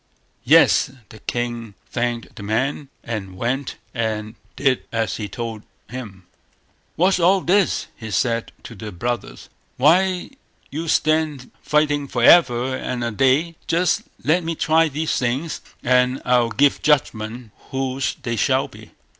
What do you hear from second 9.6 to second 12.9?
"Why do you stand here fighting for ever